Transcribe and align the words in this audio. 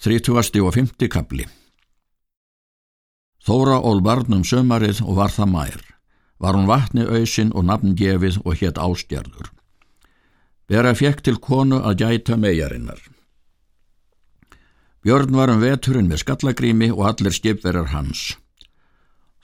30. 0.00 0.32
og 0.64 0.72
50. 0.72 1.10
kapli 1.12 1.44
Þóra 3.44 3.74
ól 3.84 3.98
barnum 4.00 4.46
sömarið 4.48 5.02
og 5.04 5.18
var 5.18 5.32
það 5.34 5.48
mær. 5.52 5.80
Var 6.40 6.56
hún 6.56 6.68
vatni 6.70 7.02
auðsin 7.04 7.50
og 7.52 7.66
nafngefið 7.68 8.38
og 8.40 8.54
hétt 8.56 8.78
ástjarður. 8.80 9.50
Bera 10.72 10.94
fekk 10.96 11.20
til 11.26 11.36
konu 11.36 11.82
að 11.84 12.00
gæta 12.00 12.38
megarinnar. 12.40 12.96
Björn 15.04 15.36
var 15.36 15.52
um 15.52 15.60
veturinn 15.60 16.08
með 16.08 16.22
skallagrími 16.22 16.88
og 16.94 17.04
allir 17.10 17.36
skipverjar 17.36 17.90
hans. 17.92 18.22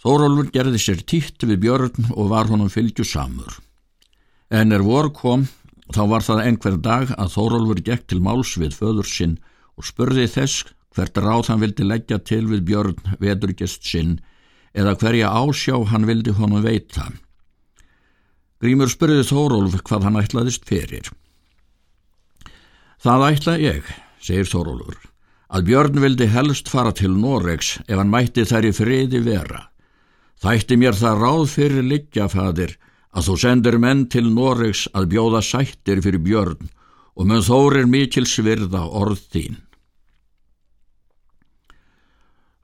Þórólfur 0.00 0.48
gerði 0.54 0.80
sér 0.80 1.02
títt 1.04 1.44
við 1.44 1.66
Björn 1.66 2.14
og 2.14 2.30
var 2.32 2.48
honum 2.48 2.72
fylgju 2.72 3.04
samur. 3.04 3.58
En 4.48 4.72
er 4.72 4.80
vor 4.80 5.12
kom, 5.12 5.50
þá 5.92 6.00
var 6.14 6.24
það 6.24 6.42
einhver 6.46 6.80
dag 6.80 7.12
að 7.12 7.36
Þórólfur 7.36 7.84
gekk 7.90 8.08
til 8.08 8.22
máls 8.24 8.54
við 8.56 8.72
föður 8.80 9.12
sinn 9.12 9.36
og 9.76 9.84
spurði 9.84 10.26
þess 10.32 10.64
hvert 10.96 11.20
ráð 11.20 11.50
hann 11.50 11.60
vildi 11.60 11.84
leggja 11.84 12.18
til 12.24 12.46
við 12.48 12.64
Björn 12.70 13.16
veturgest 13.20 13.84
sinn 13.84 14.16
eða 14.76 14.96
hverja 15.00 15.32
ásjá 15.32 15.76
hann 15.90 16.08
vildi 16.08 16.32
honum 16.36 16.64
veita. 16.64 17.10
Grímur 18.60 18.88
spurði 18.88 19.24
Þórólf 19.28 19.76
hvað 19.84 20.08
hann 20.08 20.20
ætlaðist 20.20 20.64
fyrir. 20.68 21.10
Það 23.04 23.26
ætla 23.28 23.56
ég, 23.60 23.88
segir 24.24 24.48
Þórólfur, 24.48 24.96
að 25.52 25.66
Björn 25.68 26.00
vildi 26.00 26.28
helst 26.32 26.70
fara 26.72 26.94
til 26.96 27.12
Noregs 27.12 27.76
ef 27.84 27.96
hann 28.00 28.12
mætti 28.12 28.46
þær 28.48 28.70
í 28.70 28.72
friði 28.76 29.20
vera. 29.26 29.66
Þætti 30.40 30.80
mér 30.80 30.96
það 30.96 31.20
ráð 31.20 31.44
fyrir 31.52 31.84
liggja, 31.84 32.28
fadir, 32.32 32.72
að 33.12 33.28
þú 33.28 33.36
sendir 33.40 33.78
menn 33.80 34.06
til 34.12 34.26
Noregs 34.32 34.86
að 34.96 35.12
bjóða 35.12 35.44
sættir 35.44 36.00
fyrir 36.04 36.24
Björn 36.24 36.72
og 37.16 37.28
mun 37.28 37.44
þórir 37.44 37.88
mikil 37.88 38.26
svirða 38.28 38.84
orð 38.88 39.22
þín. 39.32 39.60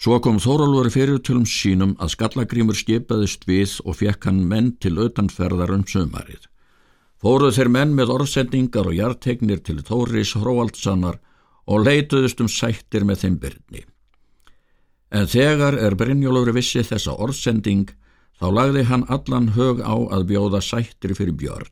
Svo 0.00 0.16
kom 0.24 0.38
Þórólfur 0.40 0.88
fyrirtölum 0.94 1.42
sínum 1.44 1.90
að 2.00 2.14
skallagrímur 2.14 2.76
skipaðist 2.78 3.42
við 3.44 3.74
og 3.84 3.98
fekk 3.98 4.30
hann 4.30 4.38
menn 4.48 4.70
til 4.80 4.94
auðanferðar 4.96 5.74
um 5.74 5.82
sömarið. 5.84 6.46
Fóruð 7.20 7.58
þeir 7.58 7.68
menn 7.74 7.90
með 7.98 8.12
orðsendingar 8.14 8.88
og 8.88 8.94
hjartegnir 8.96 9.60
til 9.60 9.82
Þóris 9.84 10.32
Hróaldsanar 10.40 11.18
og 11.68 11.84
leituðust 11.84 12.40
um 12.40 12.48
sættir 12.48 13.04
með 13.04 13.26
þeim 13.26 13.36
byrni. 13.42 13.82
En 15.12 15.28
þegar 15.28 15.76
er 15.76 15.98
Brynjólfur 16.00 16.54
vissi 16.56 16.80
þessa 16.80 17.18
orðsending, 17.20 17.90
þá 18.40 18.46
lagði 18.56 18.86
hann 18.88 19.04
allan 19.12 19.50
hög 19.52 19.82
á 19.84 20.00
að 20.16 20.24
bjóða 20.30 20.62
sættir 20.64 21.12
fyrir 21.18 21.36
björn. 21.36 21.68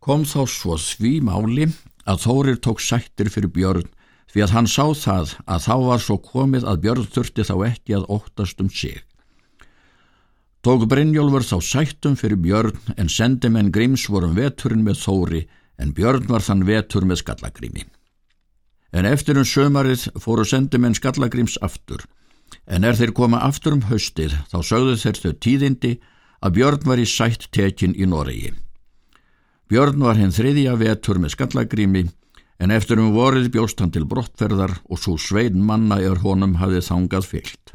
Kom 0.00 0.24
þá 0.24 0.48
svo 0.48 0.78
því 0.80 1.12
máli 1.28 1.68
að 2.08 2.24
Þórir 2.24 2.56
tók 2.64 2.80
sættir 2.80 3.28
fyrir 3.28 3.52
björn 3.52 3.92
því 4.32 4.44
að 4.44 4.54
hann 4.54 4.68
sá 4.70 4.84
það 4.98 5.34
að 5.46 5.66
þá 5.66 5.74
var 5.88 6.04
svo 6.04 6.16
komið 6.22 6.68
að 6.70 6.80
Björn 6.84 7.10
þurfti 7.16 7.44
þá 7.46 7.54
ekki 7.68 7.96
að 7.98 8.08
óttast 8.16 8.62
um 8.62 8.70
sig. 8.70 9.02
Tók 10.64 10.86
Brynjólfur 10.88 11.44
þá 11.44 11.58
sættum 11.60 12.16
fyrir 12.16 12.40
Björn 12.40 12.94
en 12.96 13.10
sendi 13.12 13.50
menn 13.52 13.72
Gríms 13.72 14.06
vorum 14.08 14.32
veturinn 14.38 14.84
með 14.86 15.02
Þóri 15.02 15.42
en 15.76 15.92
Björn 15.92 16.24
var 16.30 16.40
þann 16.40 16.64
vetur 16.64 17.04
með 17.04 17.20
Skallagrími. 17.20 17.84
En 18.94 19.04
eftir 19.04 19.36
um 19.36 19.44
sömarið 19.44 20.06
fóru 20.22 20.46
sendi 20.48 20.80
menn 20.80 20.96
Skallagríms 20.96 21.58
aftur 21.60 22.06
en 22.64 22.84
er 22.88 22.96
þeir 22.96 23.12
koma 23.12 23.42
aftur 23.44 23.76
um 23.76 23.84
haustið 23.90 24.38
þá 24.48 24.58
sögðu 24.64 24.96
þeir 25.02 25.20
þau 25.20 25.32
tíðindi 25.46 25.92
að 26.40 26.56
Björn 26.58 26.88
var 26.88 27.02
í 27.02 27.06
sætt 27.08 27.50
tekin 27.52 27.96
í 27.96 28.08
Noregi. 28.08 28.54
Björn 29.68 30.00
var 30.00 30.16
henn 30.16 30.32
þriðja 30.32 30.76
vetur 30.80 31.20
með 31.20 31.36
Skallagrími 31.36 32.06
en 32.58 32.74
eftir 32.74 33.00
um 33.02 33.12
vorið 33.14 33.50
bjóst 33.54 33.80
hann 33.82 33.92
til 33.94 34.06
brottferðar 34.08 34.78
og 34.84 35.00
svo 35.00 35.16
svein 35.18 35.62
manna 35.64 36.00
er 36.00 36.22
honum 36.22 36.56
hafið 36.60 36.86
þangað 36.88 37.28
fyllt. 37.30 37.74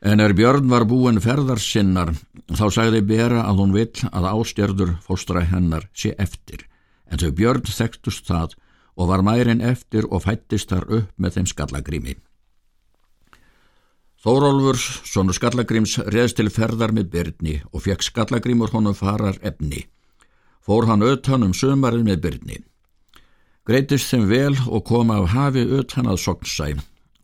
En 0.00 0.20
er 0.22 0.34
Björn 0.38 0.68
var 0.70 0.86
búin 0.86 1.18
ferðar 1.18 1.58
sinnar, 1.58 2.12
þá 2.54 2.68
sagði 2.70 3.02
Bera 3.02 3.42
að 3.48 3.64
hún 3.64 3.74
vill 3.74 4.06
að 4.12 4.28
ástjörður 4.30 4.94
fóstra 5.02 5.42
hennar 5.42 5.88
sé 5.90 6.14
eftir, 6.18 6.68
en 7.10 7.18
þau 7.18 7.32
Björn 7.34 7.66
þekktust 7.66 8.28
það 8.30 8.54
og 8.98 9.10
var 9.10 9.24
mærin 9.26 9.62
eftir 9.62 10.06
og 10.10 10.22
fættist 10.26 10.70
þar 10.70 10.86
upp 11.00 11.12
með 11.16 11.38
þeim 11.38 11.50
skallagrími. 11.50 12.14
Þórólfur, 14.18 14.78
svonu 15.06 15.34
skallagríms, 15.34 15.94
reðst 16.10 16.40
til 16.40 16.50
ferðar 16.50 16.90
með 16.94 17.10
Byrni 17.12 17.60
og 17.70 17.84
fekk 17.84 18.02
skallagrímur 18.02 18.72
honum 18.74 18.96
farar 18.98 19.38
efni. 19.46 19.84
Fór 20.58 20.88
hann 20.90 21.06
auðtan 21.06 21.46
um 21.46 21.54
sömarið 21.54 22.02
með 22.06 22.24
Byrni. 22.24 22.58
Greitist 23.68 24.08
þeim 24.08 24.22
vel 24.30 24.54
og 24.64 24.86
kom 24.88 25.10
af 25.12 25.26
hafi 25.34 25.60
utan 25.60 26.06
að 26.08 26.22
sognsæ. 26.22 26.70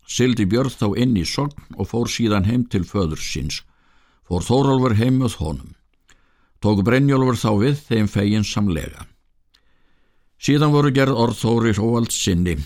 Sildi 0.05 0.45
Björn 0.45 0.69
þá 0.69 0.91
inn 1.01 1.15
í 1.17 1.23
sogn 1.25 1.73
og 1.73 1.89
fór 1.89 2.11
síðan 2.11 2.45
heim 2.45 2.67
til 2.69 2.83
föður 2.85 3.17
síns. 3.17 3.63
Fór 4.29 4.45
Þórólfur 4.45 4.93
heim 4.99 5.17
með 5.23 5.39
honum. 5.41 5.71
Tók 6.61 6.83
Brennjólfur 6.85 7.39
þá 7.41 7.51
við 7.63 7.81
þeim 7.87 8.09
fegin 8.13 8.45
samlega. 8.45 9.07
Síðan 10.37 10.73
voru 10.75 10.91
gerð 10.93 11.17
orð 11.23 11.39
Þóri 11.41 11.73
Róald 11.79 12.13
sinni. 12.13 12.59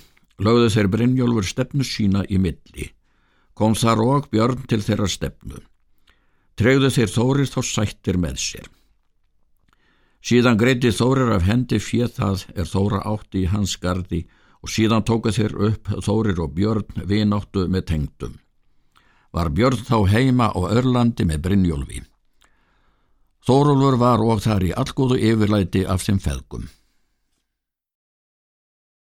Lögðu 0.44 0.68
þeir 0.76 0.92
Brennjólfur 0.98 1.48
stefnu 1.48 1.88
sína 1.88 2.26
í 2.28 2.36
milli. 2.36 2.90
Kom 3.56 3.80
þar 3.80 4.04
og 4.04 4.28
Björn 4.32 4.68
til 4.68 4.82
þeirra 4.84 5.08
stefnu. 5.08 5.64
Tregðu 6.60 6.92
þeir 6.92 7.16
Þórir 7.16 7.48
þá 7.48 7.60
sættir 7.64 8.20
með 8.20 8.44
sér. 8.44 8.68
Síðan 10.19 10.59
greiti 10.59 10.91
Þórir 10.91 11.31
af 11.38 11.46
hendi 11.47 11.80
fjöð 11.80 12.12
það 12.18 12.46
er 12.56 12.68
Þóra 12.68 13.00
átti 13.07 13.44
í 13.46 13.50
hans 13.53 13.78
gardi 13.80 14.25
og 14.59 14.72
síðan 14.74 15.06
tóka 15.07 15.31
þeir 15.31 15.56
upp 15.69 15.91
Þórir 16.03 16.41
og 16.44 16.56
Björn 16.57 17.06
vináttu 17.07 17.68
með 17.72 17.85
tengdum. 17.94 18.35
Var 19.31 19.52
Björn 19.56 19.85
þá 19.88 19.97
heima 20.12 20.50
á 20.52 20.59
Örlandi 20.59 21.28
með 21.30 21.44
Brynjólfi. 21.46 22.02
Þórólfur 23.47 23.97
var 24.02 24.22
og 24.25 24.44
þar 24.44 24.66
í 24.68 24.75
allgóðu 24.75 25.19
yfirlæti 25.30 25.85
af 25.88 26.03
þeim 26.03 26.19
feðgum. 26.19 26.68